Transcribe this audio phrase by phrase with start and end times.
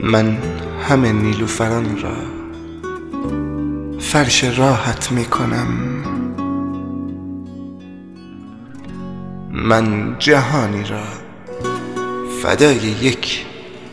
[0.00, 0.38] من
[0.88, 2.16] همه نیلوفران را
[4.00, 5.68] فرش راحت می کنم
[9.52, 11.02] من جهانی را
[12.42, 13.46] فدای یک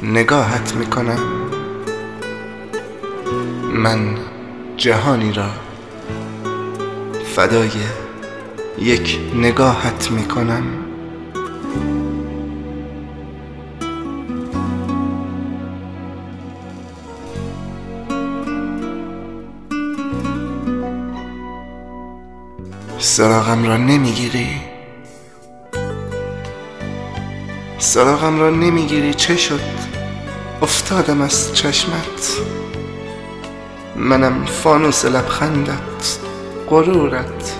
[0.04, 1.20] نگاهت می کنم
[3.74, 4.18] من
[4.78, 5.50] جهانی را
[7.36, 7.72] فدای
[8.80, 10.64] یک نگاهت می کنم
[23.06, 24.48] سراغم را نمی‌گیری؟
[27.78, 29.60] سراغم را نمی‌گیری؟ چه شد؟
[30.62, 32.38] افتادم از چشمت.
[33.96, 36.20] منم فانوس لبخندت
[36.70, 37.54] غرورت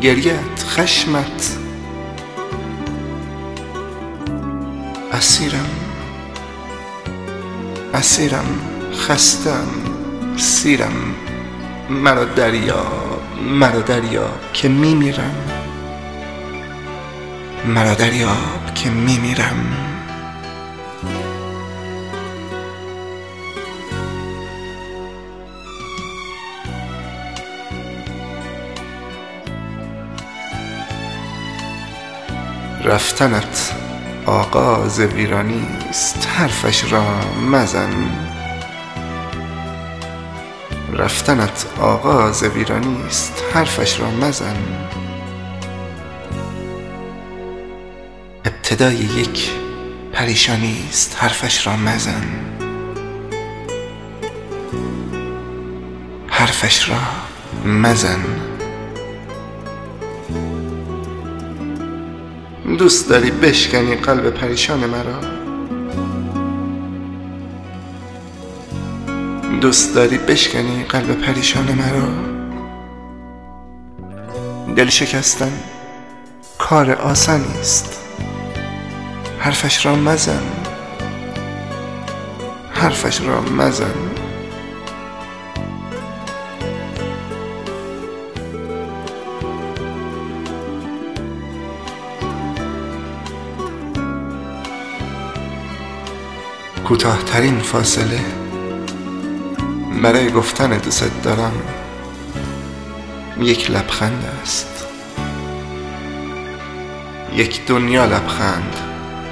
[0.00, 1.56] گریت خشمت.
[5.12, 5.70] اسیرم
[7.94, 8.60] اسیرم
[8.94, 9.66] خستم
[10.36, 11.14] سیرم.
[11.90, 13.80] مرا دریاب مرا
[14.52, 15.34] که میمیرم.
[17.66, 17.94] مرا
[18.74, 19.76] که میمیرم.
[32.84, 33.74] رفتنت
[34.26, 36.28] آغاز ویرانی است.
[36.36, 37.04] حرفش را
[37.50, 37.90] مزن.
[40.96, 43.42] رفتنت آغاز ویرانی است.
[43.54, 44.56] حرفش را مزن.
[48.44, 49.50] ابتدای یک
[50.12, 51.16] پریشانی است.
[51.18, 52.22] حرفش را مزن.
[56.26, 56.96] حرفش را
[57.64, 58.20] مزن.
[62.78, 65.35] دوست داری بشکنی قلب پریشان مرا؟
[69.60, 72.08] دوست داری بشکنی قلب پریشان مرا؟
[74.74, 75.52] دل شکستن
[76.58, 77.98] کار آسانی است.
[79.38, 80.42] حرفش را مزن.
[82.72, 83.94] حرفش را مزن.
[96.84, 98.45] کوتاهترین فاصله
[100.02, 101.52] برای گفتن دوست دارم
[103.40, 104.86] یک لبخند است.
[107.34, 108.76] یک دنیا لبخند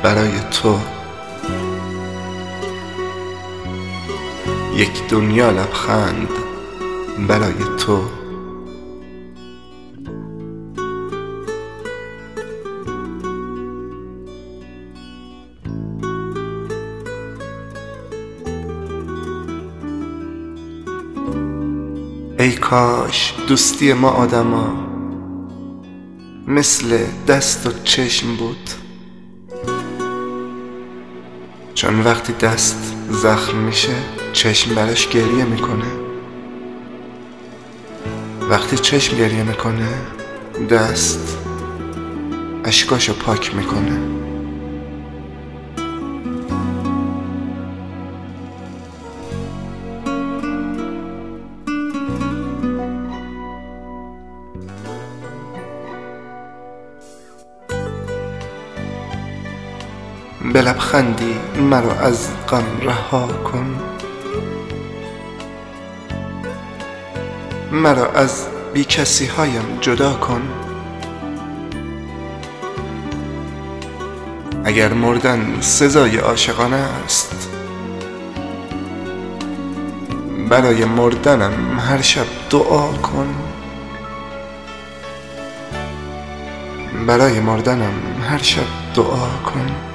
[0.03, 0.79] برای تو.
[4.77, 6.29] یک دنیا لبخند
[7.29, 8.24] برای تو.
[22.45, 24.73] ای کاش دوستی ما آدما
[26.47, 28.71] مثل دست و چشم بود.
[31.75, 33.93] چون وقتی دست زخم میشه
[34.33, 35.93] چشم براش گریه می‌کنه.
[38.51, 39.89] وقتی چشم گریه می‌کنه
[40.71, 41.39] دست
[42.65, 44.24] اشکاشو پاک می‌کنه.
[60.53, 61.35] به لبخندی
[61.71, 63.77] مرا از غم رها کن.
[67.73, 70.43] مرا از بی کسی هایم جدا کن.
[74.65, 77.49] اگر مردن سزای عاشقانه است
[80.49, 83.35] برای مردنم هر شب دعا کن.
[87.07, 87.95] برای مردنم
[88.31, 89.94] هر شب دعا کن.